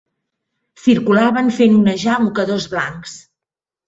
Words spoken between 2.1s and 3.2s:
mocadors blancs